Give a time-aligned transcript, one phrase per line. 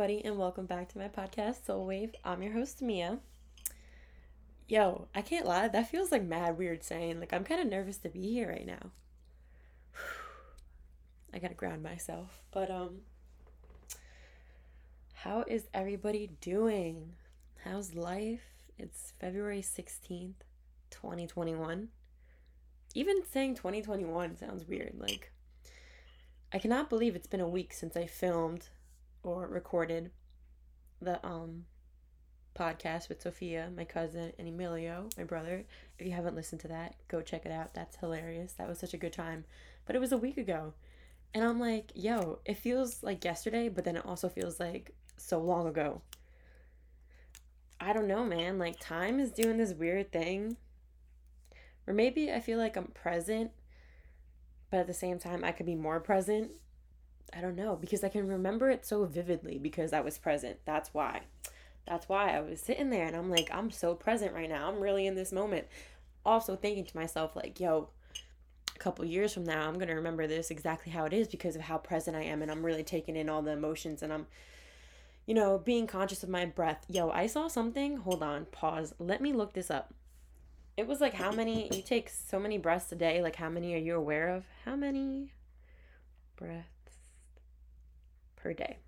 [0.00, 2.14] everybody, and welcome back to my podcast, Soul Wave.
[2.24, 3.18] I'm your host, Mia.
[4.68, 7.18] Yo, I can't lie, that feels like mad weird saying.
[7.18, 8.92] Like, I'm kind of nervous to be here right now.
[11.34, 12.44] I gotta ground myself.
[12.52, 12.98] But, um,
[15.14, 17.14] how is everybody doing?
[17.64, 18.70] How's life?
[18.78, 20.44] It's February 16th,
[20.90, 21.88] 2021.
[22.94, 24.92] Even saying 2021 sounds weird.
[24.96, 25.32] Like,
[26.52, 28.68] I cannot believe it's been a week since I filmed
[29.22, 30.10] or recorded
[31.00, 31.64] the um
[32.58, 35.64] podcast with Sophia, my cousin, and Emilio, my brother.
[35.98, 37.74] If you haven't listened to that, go check it out.
[37.74, 38.52] That's hilarious.
[38.54, 39.44] That was such a good time.
[39.86, 40.74] But it was a week ago.
[41.34, 45.38] And I'm like, yo, it feels like yesterday, but then it also feels like so
[45.38, 46.02] long ago.
[47.80, 48.58] I don't know, man.
[48.58, 50.56] Like, time is doing this weird thing.
[51.86, 53.50] Or maybe I feel like I'm present,
[54.70, 56.50] but at the same time, I could be more present.
[57.34, 60.58] I don't know because I can remember it so vividly because I was present.
[60.64, 61.22] That's why.
[61.86, 64.68] That's why I was sitting there and I'm like, I'm so present right now.
[64.68, 65.66] I'm really in this moment.
[66.24, 67.88] Also thinking to myself, like, yo,
[68.74, 71.56] a couple years from now, I'm going to remember this exactly how it is because
[71.56, 74.26] of how present I am and I'm really taking in all the emotions and I'm,
[75.26, 76.84] you know, being conscious of my breath.
[76.88, 77.98] Yo, I saw something.
[77.98, 78.94] Hold on, pause.
[78.98, 79.94] Let me look this up.
[80.76, 83.22] It was like how many, you take so many breaths a day.
[83.22, 84.44] Like, how many are you aware of?
[84.64, 85.32] How many
[86.36, 86.77] breaths?
[88.38, 88.78] Per day.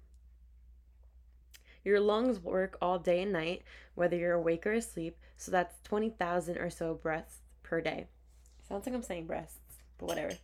[1.84, 3.62] Your lungs work all day and night,
[3.95, 8.07] whether you're awake or asleep, so that's 20,000 or so breaths per day.
[8.69, 9.59] Sounds like I'm saying breasts,
[9.98, 10.34] but whatever.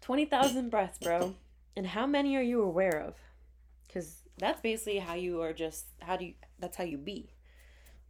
[0.00, 1.34] 20,000 breaths, bro.
[1.76, 3.14] And how many are you aware of?
[3.86, 7.30] Because that's basically how you are just, how do you, that's how you be.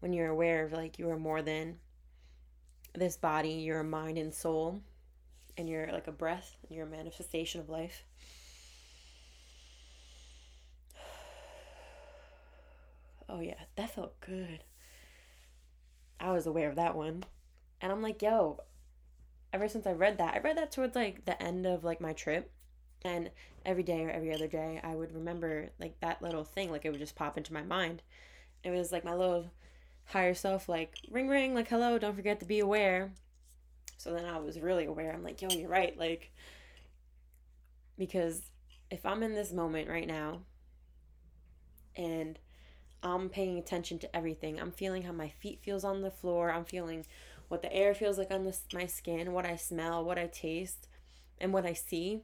[0.00, 1.78] When you're aware of like you are more than
[2.94, 4.80] this body, you're mind and soul,
[5.56, 8.04] and you're like a breath, you're a manifestation of life.
[13.28, 14.64] Oh yeah, that felt good.
[16.20, 17.24] I was aware of that one.
[17.80, 18.60] And I'm like, yo,
[19.52, 22.12] ever since I read that, I read that towards like the end of like my
[22.12, 22.50] trip.
[23.04, 23.30] And
[23.64, 26.90] every day or every other day, I would remember like that little thing, like it
[26.90, 28.02] would just pop into my mind.
[28.64, 29.50] It was like my little
[30.06, 33.12] higher self, like, ring, ring, like, hello, don't forget to be aware.
[33.98, 35.12] So then I was really aware.
[35.12, 35.96] I'm like, yo, you're right.
[35.98, 36.32] Like,
[37.96, 38.42] because
[38.90, 40.40] if I'm in this moment right now
[41.96, 42.38] and
[43.02, 44.60] I'm paying attention to everything.
[44.60, 46.50] I'm feeling how my feet feels on the floor.
[46.50, 47.06] I'm feeling
[47.48, 50.88] what the air feels like on the, my skin, what I smell, what I taste,
[51.40, 52.22] and what I see.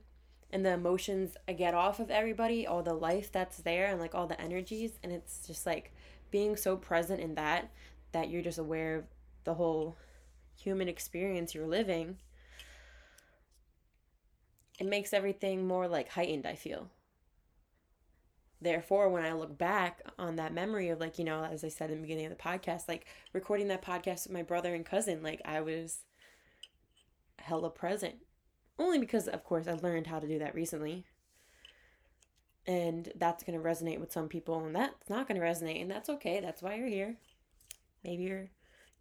[0.50, 4.14] And the emotions I get off of everybody, all the life that's there, and like
[4.14, 4.98] all the energies.
[5.02, 5.92] And it's just like
[6.30, 7.70] being so present in that,
[8.12, 9.04] that you're just aware of
[9.44, 9.96] the whole
[10.56, 12.18] human experience you're living.
[14.78, 16.90] It makes everything more like heightened, I feel
[18.64, 21.90] therefore when i look back on that memory of like you know as i said
[21.90, 25.22] in the beginning of the podcast like recording that podcast with my brother and cousin
[25.22, 26.00] like i was
[27.44, 28.16] hella present.
[28.78, 31.04] Only because of course i learned how to do that recently.
[32.66, 35.90] And that's going to resonate with some people and that's not going to resonate and
[35.90, 36.40] that's okay.
[36.40, 37.16] That's why you're here.
[38.02, 38.50] Maybe your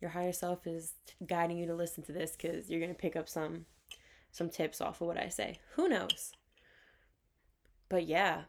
[0.02, 0.94] your higher self is
[1.26, 3.66] guiding you to listen to this because you're going to pick up some
[4.32, 5.60] some tips off of what i say.
[5.76, 6.34] Who knows?
[7.90, 8.44] But yeah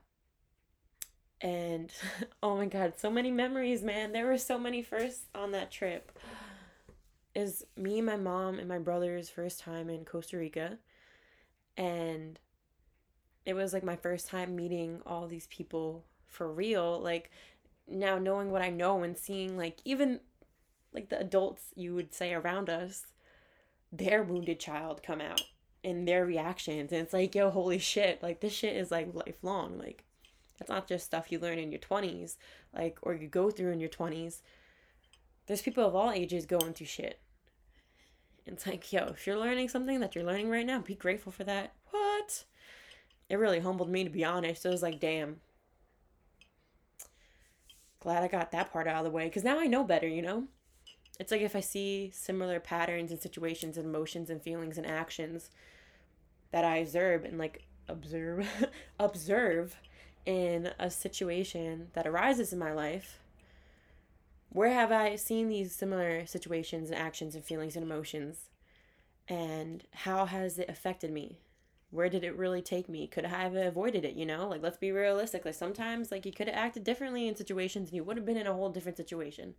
[1.44, 1.92] and
[2.42, 4.12] oh my god so many memories man.
[4.12, 6.10] There were so many firsts on that trip.
[7.34, 10.78] Is me my mom and my brother's first time in costa rica.
[11.76, 12.40] And
[13.44, 17.00] it was like my first time meeting all these people for real.
[17.00, 17.30] Like
[17.86, 20.18] now knowing what i know and seeing like even
[20.94, 23.08] like the adults you would say around us
[23.92, 25.42] their wounded child come out
[25.84, 26.90] and their reactions.
[26.90, 28.22] And it's like yo holy shit.
[28.22, 29.78] Like this shit is like lifelong.
[29.78, 30.04] Like
[30.58, 32.36] that's not just stuff you learn in your 20s,
[32.74, 34.40] like, or you go through in your 20s.
[35.46, 37.20] There's people of all ages going through shit.
[38.46, 41.44] It's like, yo, if you're learning something that you're learning right now, be grateful for
[41.44, 41.74] that.
[41.90, 42.44] What?
[43.28, 44.64] It really humbled me, to be honest.
[44.64, 45.40] It was like, damn.
[48.00, 50.20] Glad I got that part out of the way because now I know better, you
[50.20, 50.44] know?
[51.18, 55.48] It's like if I see similar patterns and situations and emotions and feelings and actions
[56.50, 58.46] that I observe and like observe
[58.98, 59.76] observe
[60.26, 63.20] in a situation that arises in my life,
[64.50, 68.50] where have I seen these similar situations and actions and feelings and emotions?
[69.28, 71.40] And how has it affected me?
[71.90, 73.06] Where did it really take me?
[73.06, 74.48] Could I have avoided it, you know?
[74.48, 75.44] Like let's be realistic.
[75.44, 78.36] Like sometimes like you could have acted differently in situations and you would have been
[78.36, 79.54] in a whole different situation.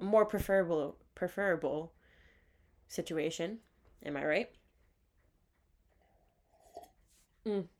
[0.00, 1.92] A more preferable preferable
[2.88, 3.58] situation.
[4.04, 4.50] Am I right?
[7.46, 7.73] Mm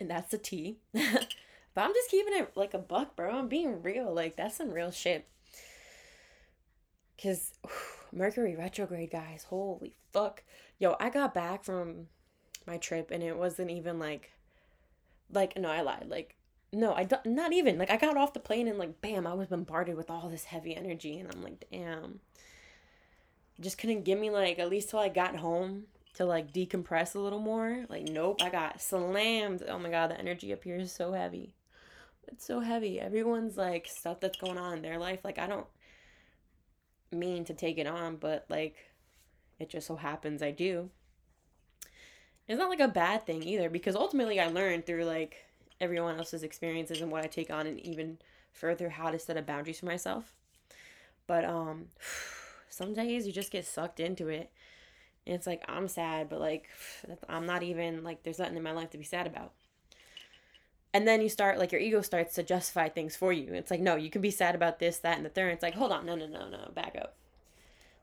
[0.00, 0.78] and that's the tea.
[0.92, 1.02] but
[1.76, 3.30] I'm just keeping it like a buck, bro.
[3.30, 4.12] I'm being real.
[4.12, 5.26] Like that's some real shit.
[7.22, 7.52] Cause
[8.12, 9.44] Mercury retrograde, guys.
[9.48, 10.42] Holy fuck.
[10.78, 12.06] Yo, I got back from
[12.66, 14.32] my trip and it wasn't even like
[15.32, 16.08] like no, I lied.
[16.08, 16.36] Like
[16.72, 17.78] no, I don't, not even.
[17.78, 20.44] Like I got off the plane and like bam, I was bombarded with all this
[20.44, 22.20] heavy energy and I'm like, damn.
[23.60, 25.84] Just couldn't give me like at least till I got home
[26.18, 27.86] to like decompress a little more.
[27.88, 29.62] Like nope, I got slammed.
[29.68, 31.54] Oh my god, the energy up here is so heavy.
[32.26, 33.00] It's so heavy.
[33.00, 35.20] Everyone's like stuff that's going on in their life.
[35.22, 35.66] Like I don't
[37.12, 38.74] mean to take it on, but like
[39.60, 40.90] it just so happens I do.
[42.48, 45.36] It's not like a bad thing either because ultimately I learned through like
[45.80, 48.18] everyone else's experiences and what I take on and even
[48.52, 50.34] further how to set up boundaries for myself.
[51.28, 51.90] But um
[52.68, 54.50] some days you just get sucked into it.
[55.28, 56.68] And it's like I'm sad, but like
[57.28, 59.52] I'm not even like there's nothing in my life to be sad about.
[60.94, 63.52] And then you start like your ego starts to justify things for you.
[63.52, 65.52] It's like, no, you can be sad about this, that, and the third.
[65.52, 67.14] It's like, hold on, no, no, no, no, back up.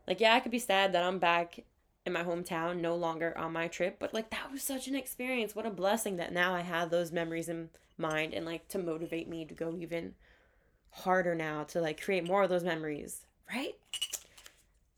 [0.07, 1.63] Like, yeah, I could be sad that I'm back
[2.06, 5.56] in my hometown, no longer on my trip, but like that was such an experience.
[5.56, 9.27] What a blessing that now I have those memories in mind and like to motivate
[9.27, 10.13] me to go even
[10.92, 13.75] harder now to like create more of those memories, right?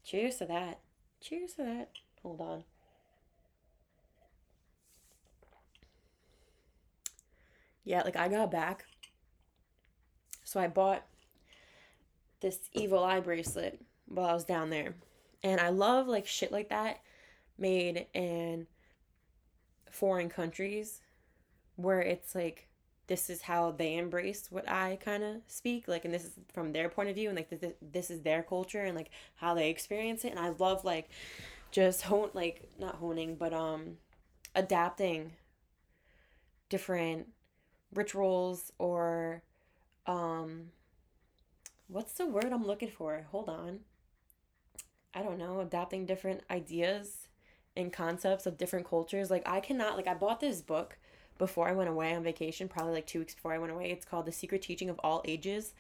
[0.04, 0.80] Cheers to that.
[1.22, 1.90] Cheers to that.
[2.28, 2.64] Hold on.
[7.86, 8.84] Yeah, like I got back.
[10.44, 11.06] So I bought
[12.42, 13.80] this evil eye bracelet
[14.10, 14.96] while I was down there.
[15.42, 17.00] And I love like shit like that
[17.58, 18.68] made in
[19.90, 21.00] foreign countries
[21.78, 22.68] where it's like
[23.08, 26.74] this is how they embrace what I kind of speak like and this is from
[26.74, 29.70] their point of view and like this, this is their culture and like how they
[29.70, 31.10] experience it and I love like
[31.72, 33.98] just hone like not honing but um
[34.56, 35.34] adapting
[36.70, 37.28] different
[37.94, 39.44] rituals or
[40.06, 40.72] um
[41.88, 43.26] what's the word I'm looking for?
[43.32, 43.80] Hold on.
[45.14, 47.28] I don't know, adapting different ideas
[47.76, 49.32] and concepts of different cultures.
[49.32, 50.98] Like I cannot like I bought this book
[51.38, 53.92] before I went away on vacation, probably like 2 weeks before I went away.
[53.92, 55.74] It's called The Secret Teaching of All Ages.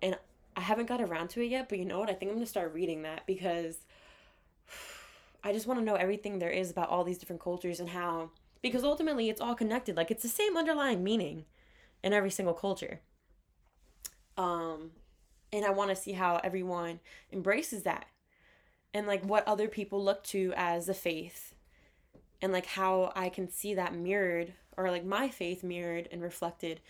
[0.00, 0.16] And
[0.56, 2.10] I haven't got around to it yet, but you know what?
[2.10, 3.78] I think I'm going to start reading that because
[5.44, 8.30] I just want to know everything there is about all these different cultures and how
[8.62, 9.96] because ultimately it's all connected.
[9.96, 11.44] Like it's the same underlying meaning
[12.02, 13.00] in every single culture.
[14.36, 14.92] Um
[15.52, 17.00] and I want to see how everyone
[17.30, 18.06] embraces that
[18.94, 21.54] and like what other people look to as a faith
[22.40, 26.80] and like how I can see that mirrored or like my faith mirrored and reflected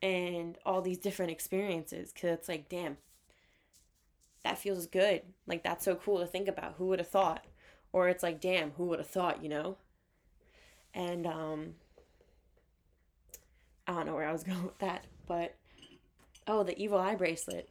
[0.00, 2.98] and all these different experiences cuz it's like damn
[4.44, 7.44] that feels good like that's so cool to think about who would have thought
[7.92, 9.76] or it's like damn who would have thought you know
[10.94, 11.74] and um
[13.86, 15.54] I don't know where I was going with that but
[16.46, 17.68] oh the evil eye bracelet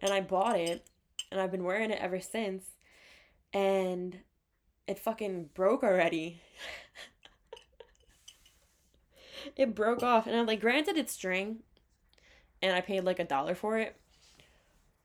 [0.00, 0.86] and I bought it
[1.30, 2.64] and I've been wearing it ever since
[3.54, 4.18] and
[4.86, 6.40] it fucking broke already.
[9.56, 11.58] it broke off and I'm like granted it's string
[12.60, 13.96] and I paid like a dollar for it.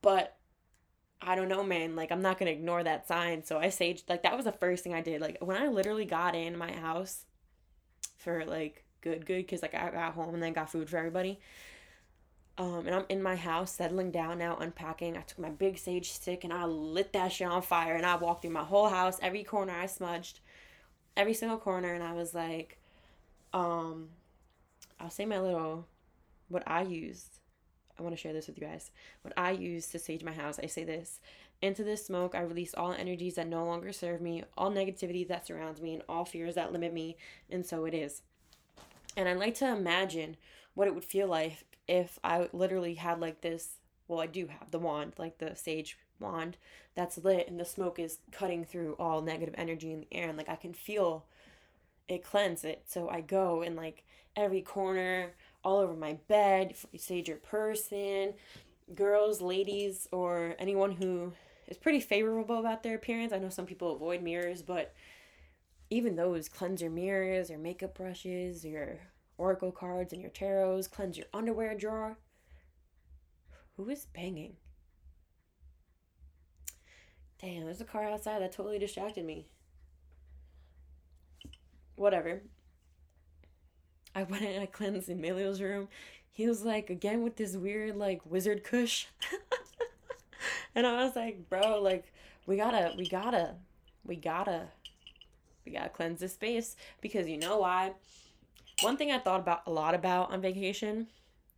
[0.02, 0.37] But
[1.22, 1.96] I don't know, man.
[1.96, 3.44] Like I'm not gonna ignore that sign.
[3.44, 5.22] So I saged like that was the first thing I did.
[5.22, 7.26] Like when I literally got in my house
[8.18, 11.40] for like good good because like I got home and then got food for everybody.
[12.60, 15.16] Um, and I'm in my house, settling down now, unpacking.
[15.16, 17.96] I took my big sage stick and I lit that shit on fire.
[17.96, 20.40] And I walked through my whole house, every corner I smudged,
[21.16, 21.94] every single corner.
[21.94, 22.80] And I was like,
[23.54, 24.10] um,
[25.00, 25.88] I'll say my little,
[26.50, 27.37] what I used.
[27.98, 28.92] I want to share this with you guys.
[29.22, 31.20] What I use to sage my house, I say this
[31.62, 35.48] Into this smoke, I release all energies that no longer serve me, all negativity that
[35.48, 37.18] surrounds me, and all fears that limit me.
[37.50, 38.22] And so it is.
[39.16, 40.38] And I like to imagine
[40.76, 44.72] what it would feel like if I literally had like this, well, I do have
[44.72, 46.58] the wand, like the sage wand
[46.96, 50.38] that's lit and the smoke is cutting through all negative energy in the air and
[50.38, 51.26] like I can feel
[52.08, 52.84] it cleanse it.
[52.88, 54.04] So I go in like
[54.36, 55.32] every corner,
[55.64, 58.34] all over my bed, You sage your person,
[58.96, 61.34] girls, ladies, or anyone who
[61.68, 63.34] is pretty favorable about their appearance.
[63.34, 64.94] I know some people avoid mirrors, but
[65.90, 69.00] even those cleanse your mirrors, your makeup brushes, your
[69.38, 72.18] oracle cards and your tarots, cleanse your underwear drawer.
[73.76, 74.56] Who is banging?
[77.40, 79.48] Damn, there's a car outside that totally distracted me.
[81.96, 82.42] Whatever.
[84.18, 85.90] I went and I cleansed Emilio's room.
[86.32, 89.06] He was like, again with this weird, like, wizard kush.
[90.76, 92.12] and I was like, bro, like,
[92.48, 93.54] we gotta, we gotta,
[94.04, 94.70] we gotta,
[95.64, 97.92] we gotta cleanse this space because you know why?
[98.82, 101.06] One thing I thought about a lot about on vacation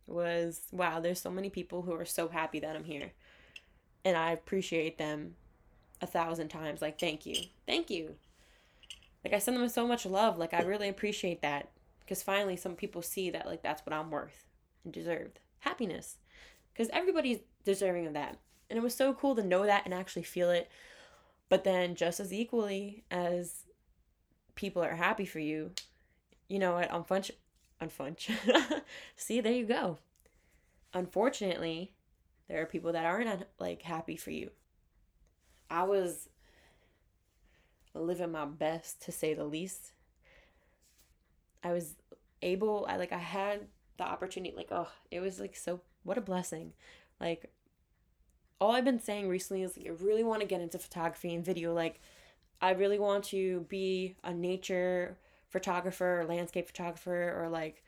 [0.06, 3.12] was wow, there's so many people who are so happy that I'm here.
[4.04, 5.34] And I appreciate them
[6.02, 6.82] a thousand times.
[6.82, 7.36] Like, thank you.
[7.66, 8.16] Thank you.
[9.24, 10.36] Like, I send them so much love.
[10.36, 11.70] Like, I really appreciate that.
[12.10, 14.48] Because finally, some people see that, like, that's what I'm worth
[14.82, 16.16] and deserved happiness.
[16.72, 18.36] Because everybody's deserving of that.
[18.68, 20.68] And it was so cool to know that and actually feel it.
[21.48, 23.62] But then, just as equally as
[24.56, 25.70] people are happy for you,
[26.48, 26.90] you know what?
[26.90, 27.30] Unfunch-
[27.80, 28.28] unfunch.
[29.16, 29.98] See, there you go.
[30.92, 31.94] Unfortunately,
[32.48, 34.50] there are people that aren't uh, like happy for you.
[35.70, 36.28] I was
[37.94, 39.92] living my best to say the least.
[41.62, 41.94] I was
[42.42, 43.66] able I like I had
[43.98, 46.72] the opportunity like oh, it was like so what a blessing.
[47.20, 47.50] Like
[48.60, 51.44] all I've been saying recently is like I really want to get into photography and
[51.44, 52.00] video like
[52.62, 55.16] I really want to be a nature
[55.48, 57.82] photographer or landscape photographer or like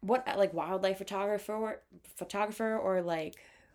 [0.00, 1.80] what like wildlife photographer or
[2.16, 3.34] photographer or like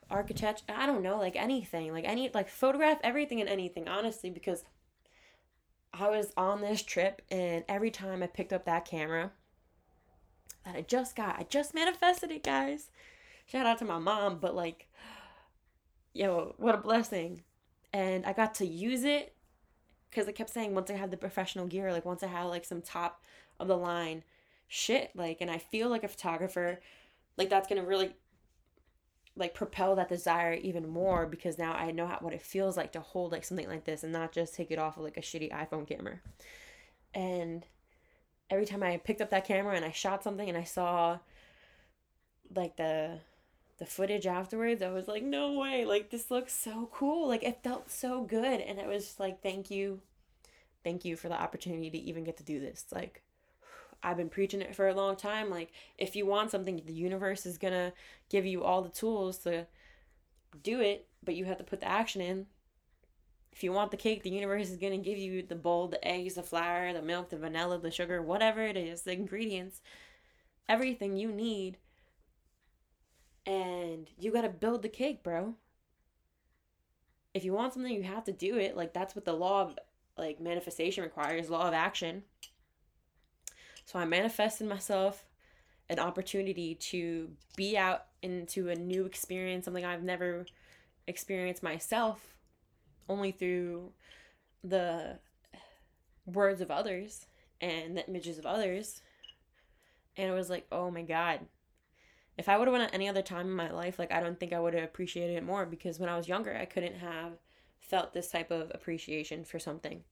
[0.10, 4.64] architect i don't know like anything like any like photograph everything and anything honestly because
[5.94, 9.32] i was on this trip and every time i picked up that camera
[10.66, 11.40] that i just got.
[11.40, 12.90] I just manifested it guys.
[13.46, 14.88] Shout out to my mom but like
[16.14, 17.42] yo what a blessing.
[17.92, 19.34] And i got to use it
[20.14, 22.66] because I kept saying once I have the professional gear, like once I have like
[22.66, 23.24] some top
[23.60, 24.24] of the line
[24.68, 26.80] shit, like, and I feel like a photographer,
[27.38, 28.14] like that's gonna really
[29.36, 32.92] like propel that desire even more because now I know how, what it feels like
[32.92, 35.22] to hold like something like this and not just take it off of like a
[35.22, 36.20] shitty iPhone camera.
[37.16, 37.66] And
[38.50, 41.20] every time I picked up that camera and I shot something and I saw
[42.56, 43.20] like the
[43.80, 47.28] the footage afterwards, I was like, no way, like this looks so cool.
[47.28, 48.62] Like it felt so good.
[48.62, 50.00] And it was just like, thank you.
[50.84, 52.86] Thank you for the opportunity to even get to do this.
[52.94, 53.24] Like
[54.04, 55.50] I've been preaching it for a long time.
[55.50, 57.94] Like if you want something, the universe is gonna
[58.30, 59.66] give you all the tools to
[60.62, 62.46] do it, but you have to put the action in.
[63.54, 66.34] If you want the cake, the universe is gonna give you the bowl, the eggs,
[66.36, 69.82] the flour, the milk, the vanilla, the sugar, whatever it is, the ingredients,
[70.68, 71.78] everything you need
[73.46, 75.56] and you got to build the cake, bro.
[77.34, 78.78] If you want something, you have to do it.
[78.78, 79.78] Like that's what the law of
[80.18, 82.24] like manifestation requires, law of action.
[83.86, 85.26] So I manifested myself
[85.90, 90.46] an opportunity to be out into a new experience, something I've never
[91.08, 92.33] experienced myself,
[93.10, 93.92] only through
[94.64, 95.20] the
[96.26, 97.26] words of others
[97.62, 99.02] and the images of others.
[100.16, 101.42] And it was like, oh my God,
[102.38, 104.40] if I would have went at any other time in my life, like I don't
[104.40, 107.34] think I would have appreciated it more because when I was younger, I couldn't have
[107.80, 110.04] felt this type of appreciation for something.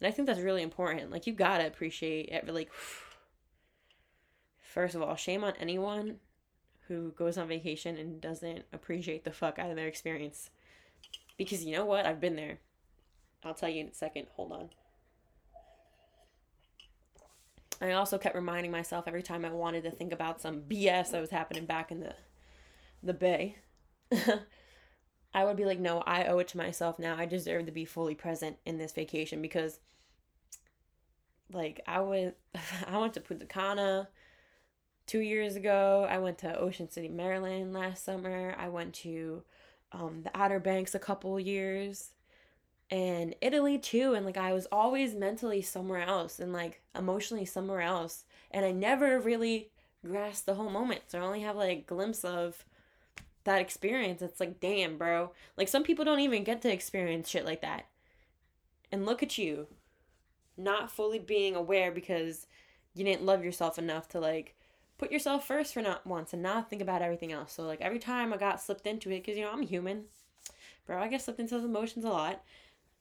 [0.00, 1.10] And I think that's really important.
[1.10, 2.52] Like you gotta appreciate it.
[2.52, 2.70] Like,
[4.62, 6.16] first of all, shame on anyone
[6.88, 10.50] who goes on vacation and doesn't appreciate the fuck out of their experience.
[11.40, 12.04] Because you know what?
[12.04, 12.58] I've been there.
[13.42, 14.26] I'll tell you in a second.
[14.36, 14.68] Hold on.
[17.80, 21.20] I also kept reminding myself every time I wanted to think about some BS that
[21.22, 22.14] was happening back in the
[23.02, 23.56] the bay.
[25.32, 27.16] I would be like, no, I owe it to myself now.
[27.16, 29.80] I deserve to be fully present in this vacation because
[31.50, 32.34] like I went
[32.86, 34.10] I went to Punta Cana
[35.06, 36.06] two years ago.
[36.06, 38.54] I went to Ocean City, Maryland last summer.
[38.58, 39.42] I went to
[39.92, 42.10] um, the Outer Banks a couple years
[42.90, 47.80] and Italy too and like I was always mentally somewhere else and like emotionally somewhere
[47.80, 49.70] else and I never really
[50.04, 52.64] grasped the whole moment so I only have like a glimpse of
[53.44, 54.22] that experience.
[54.22, 55.32] It's like damn bro.
[55.56, 57.86] Like some people don't even get to experience shit like that.
[58.92, 59.68] And look at you
[60.56, 62.46] not fully being aware because
[62.94, 64.56] you didn't love yourself enough to like
[65.00, 67.98] put yourself first for not once and not think about everything else so like every
[67.98, 70.04] time I got slipped into it because you know I'm human
[70.86, 72.42] bro I get slipped into those emotions a lot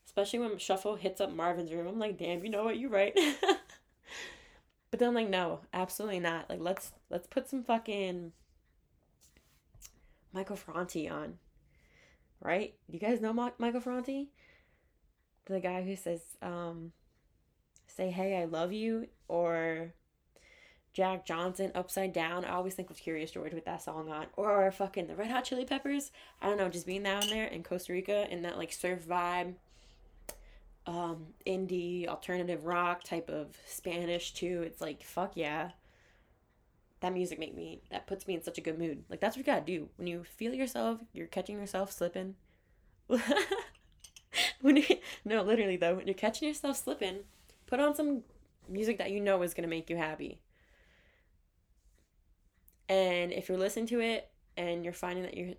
[0.09, 1.85] Especially when Shuffle hits up Marvin's room.
[1.85, 3.13] I'm like, damn, you know what, you're right.
[4.89, 6.49] but then I'm like, no, absolutely not.
[6.49, 8.31] Like let's let's put some fucking
[10.33, 11.35] Michael Franti on.
[12.41, 12.73] Right?
[12.87, 14.31] You guys know Michael Franti?
[15.45, 16.91] The guy who says, um,
[17.85, 19.93] say hey, I love you, or
[20.93, 22.45] Jack Johnson, Upside Down.
[22.45, 24.27] I always think of Curious George with that song on.
[24.35, 26.11] Or fucking the Red Hot Chili Peppers.
[26.41, 29.55] I don't know, just being down there in Costa Rica in that like surf vibe
[30.89, 34.63] um, indie alternative rock type of Spanish too.
[34.65, 35.71] It's like fuck yeah.
[37.01, 39.03] That music make me that puts me in such a good mood.
[39.09, 40.99] Like that's what you gotta do when you feel yourself.
[41.13, 42.35] You're catching yourself slipping.
[44.61, 44.83] when you
[45.23, 47.19] no literally though when you're catching yourself slipping,
[47.67, 48.23] put on some
[48.67, 50.39] music that you know is gonna make you happy.
[52.89, 55.53] And if you're listening to it and you're finding that your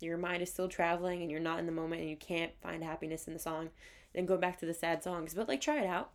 [0.00, 2.84] your mind is still traveling and you're not in the moment and you can't find
[2.84, 3.70] happiness in the song,
[4.14, 5.34] then go back to the sad songs.
[5.34, 6.12] But like try it out.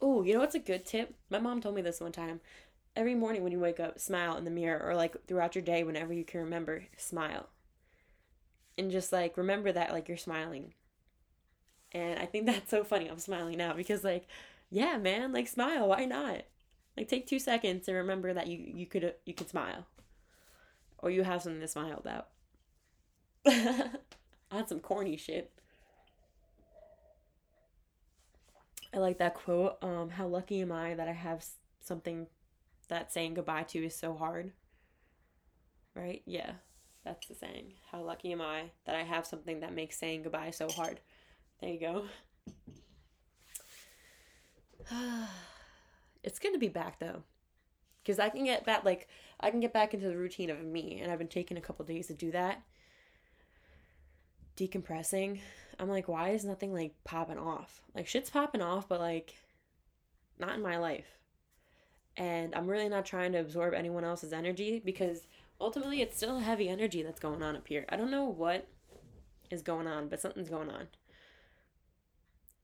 [0.00, 1.14] Oh, you know what's a good tip?
[1.30, 2.40] My mom told me this one time.
[2.96, 5.82] Every morning when you wake up, smile in the mirror or like throughout your day
[5.82, 7.48] whenever you can remember, smile.
[8.78, 10.74] And just like remember that like you're smiling.
[11.92, 13.08] And I think that's so funny.
[13.08, 14.26] I'm smiling now because like
[14.70, 16.42] yeah, man, like smile, why not?
[16.96, 19.86] Like take 2 seconds and remember that you you could you could smile.
[20.98, 22.28] Or you have something to smile about.
[23.46, 23.90] I
[24.50, 25.50] had some corny shit.
[28.94, 29.76] I like that quote.
[29.82, 31.44] Um, how lucky am I that I have
[31.80, 32.28] something
[32.88, 34.52] that saying goodbye to is so hard?
[35.94, 36.22] Right?
[36.26, 36.52] Yeah,
[37.04, 37.74] that's the saying.
[37.90, 41.00] How lucky am I that I have something that makes saying goodbye so hard?
[41.60, 42.04] There you go.
[46.24, 47.22] it's good to be back though.
[48.02, 49.08] Because I can get back, like,
[49.40, 51.86] I can get back into the routine of me, and I've been taking a couple
[51.86, 52.62] days to do that
[54.56, 55.40] decompressing,
[55.78, 57.82] I'm like, why is nothing like popping off?
[57.94, 59.34] Like shit's popping off, but like
[60.38, 61.18] not in my life.
[62.16, 65.26] And I'm really not trying to absorb anyone else's energy because
[65.60, 67.84] ultimately it's still heavy energy that's going on up here.
[67.88, 68.68] I don't know what
[69.50, 70.86] is going on, but something's going on.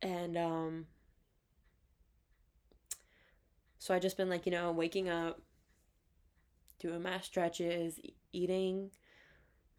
[0.02, 0.86] And um
[3.80, 5.40] so I just been like, you know, waking up,
[6.78, 7.98] doing my stretches,
[8.30, 8.90] eating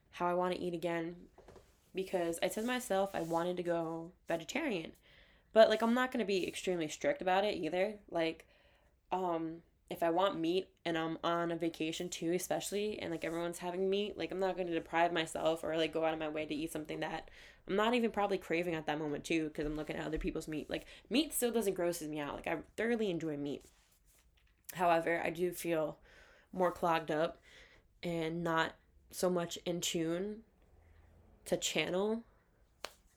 [0.10, 1.16] how I want to eat again,
[1.94, 4.94] because I told myself I wanted to go vegetarian.
[5.54, 7.94] But like I'm not going to be extremely strict about it either.
[8.10, 8.48] Like
[9.12, 9.58] um
[9.92, 13.88] if I want meat and I'm on a vacation too, especially and like everyone's having
[13.88, 16.46] meat, like I'm not going to deprive myself or like go out of my way
[16.46, 17.30] to eat something that
[17.68, 20.48] I'm not even probably craving at that moment too because I'm looking at other people's
[20.48, 20.72] meat.
[20.72, 22.34] Like meat still doesn't grosses me out.
[22.34, 23.64] Like I thoroughly enjoy meat.
[24.74, 25.98] However, I do feel
[26.54, 27.40] more clogged up
[28.04, 28.74] and not
[29.12, 30.38] so much in tune
[31.46, 32.24] to channel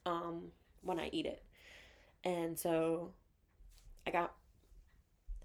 [0.05, 1.43] um, when I eat it.
[2.23, 3.11] And so
[4.05, 4.33] I got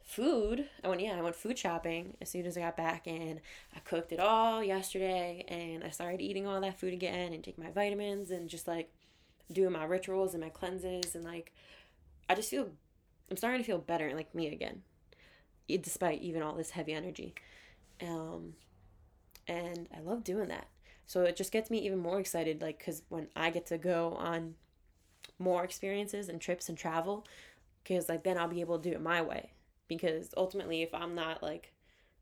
[0.03, 0.68] food.
[0.83, 3.40] I went yeah, I went food shopping as soon as I got back and
[3.75, 7.62] I cooked it all yesterday and I started eating all that food again and taking
[7.62, 8.90] my vitamins and just like
[9.53, 11.53] doing my rituals and my cleanses and like
[12.29, 12.70] I just feel
[13.31, 14.83] I'm starting to feel better like me again.
[15.68, 17.35] Despite even all this heavy energy.
[18.01, 18.55] Um
[19.46, 20.68] and I love doing that.
[21.07, 24.12] So it just gets me even more excited, like, because when I get to go
[24.12, 24.55] on
[25.40, 27.27] more experiences and trips and travel,
[27.83, 29.51] because, like, then I'll be able to do it my way.
[29.88, 31.73] Because ultimately, if I'm not, like,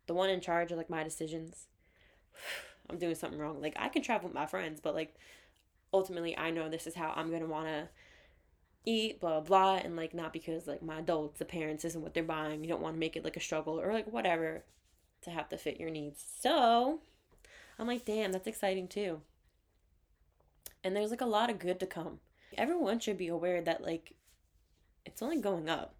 [0.07, 1.67] the one in charge of, like, my decisions,
[2.89, 3.61] I'm doing something wrong.
[3.61, 5.15] Like, I can travel with my friends, but, like,
[5.93, 7.89] ultimately, I know this is how I'm going to want to
[8.89, 9.77] eat, blah, blah.
[9.77, 12.63] And, like, not because, like, my adults, the parents, isn't what they're buying.
[12.63, 14.65] You don't want to make it, like, a struggle or, like, whatever
[15.23, 16.25] to have to fit your needs.
[16.41, 17.01] So,
[17.79, 19.21] I'm like, damn, that's exciting too.
[20.83, 22.21] And there's like a lot of good to come.
[22.57, 24.15] Everyone should be aware that like
[25.05, 25.95] it's only going up.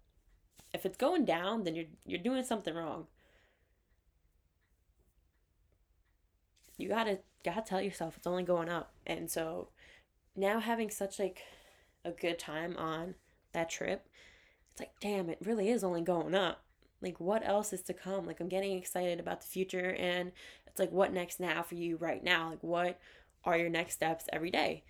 [0.73, 3.07] If it's going down, then you're you're doing something wrong.
[6.77, 8.93] You gotta gotta tell yourself it's only going up.
[9.05, 9.69] And so
[10.35, 11.41] now having such like
[12.05, 13.15] a good time on
[13.53, 14.07] that trip,
[14.71, 16.63] it's like, damn, it really is only going up.
[17.01, 18.25] Like what else is to come?
[18.25, 20.31] Like I'm getting excited about the future and
[20.67, 22.49] it's like what next now for you right now?
[22.49, 22.99] Like what
[23.45, 24.83] are your next steps every day?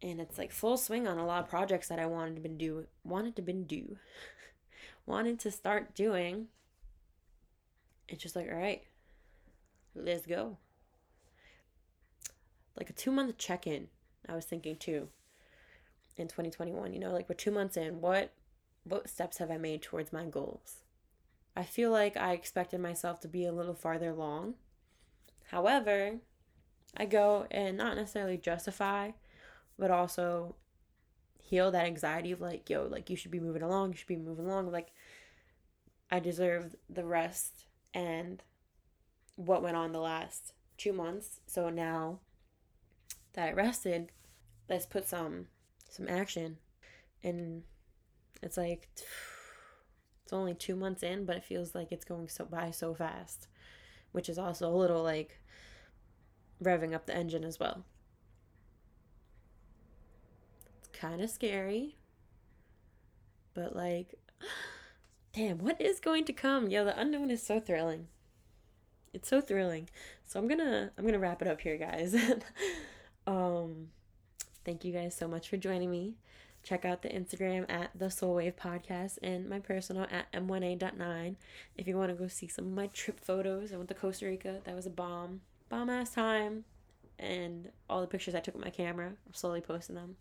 [0.00, 2.58] And it's like full swing on a lot of projects that i wanted to been
[2.58, 3.96] do wanted to been do.
[5.06, 6.46] Wanted to start doing.
[8.08, 8.82] It's just like all right
[9.94, 10.58] let's go.
[12.76, 13.88] Like a two month check-in
[14.28, 15.08] i was thinking too
[16.16, 18.32] in 2021 you know like we're two months in what
[18.84, 20.78] what steps have i made towards my goals
[21.56, 24.54] i feel like i expected myself to be a little farther along
[25.52, 26.16] However,
[26.96, 29.10] I go and not necessarily justify,
[29.78, 30.54] but also
[31.38, 34.16] heal that anxiety of like, yo, like you should be moving along, you should be
[34.16, 34.72] moving along.
[34.72, 34.92] Like,
[36.10, 38.42] I deserve the rest and
[39.36, 41.40] what went on the last two months.
[41.46, 42.20] So now
[43.34, 44.10] that I rested,
[44.70, 45.48] let's put some
[45.92, 46.58] some action.
[47.22, 47.62] And
[48.42, 48.88] it's like
[50.24, 53.48] it's only two months in, but it feels like it's going so by so fast,
[54.12, 55.38] which is also a little like
[56.62, 57.84] revving up the engine as well.
[60.78, 61.96] It's kind of scary,
[63.54, 64.14] but like,
[65.32, 66.68] damn, what is going to come?
[66.68, 68.08] Yo, the unknown is so thrilling.
[69.12, 69.88] It's so thrilling.
[70.24, 72.14] So I'm gonna I'm gonna wrap it up here, guys.
[73.26, 73.88] um,
[74.64, 76.14] thank you guys so much for joining me
[76.62, 81.36] check out the Instagram at the Soul Wave Podcast and my personal at m1a.9
[81.76, 83.72] if you want to go see some of my trip photos.
[83.72, 84.60] I went to Costa Rica.
[84.64, 86.64] That was a bomb, bomb ass time.
[87.18, 90.16] And all the pictures I took with my camera, I'm slowly posting them.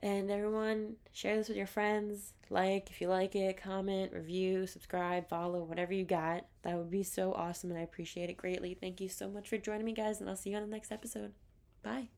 [0.00, 2.34] And everyone, share this with your friends.
[2.50, 6.46] Like if you like it, comment, review, subscribe, follow, whatever you got.
[6.62, 8.74] That would be so awesome and I appreciate it greatly.
[8.74, 10.92] Thank you so much for joining me, guys, and I'll see you on the next
[10.92, 11.32] episode.
[11.82, 12.08] Bye.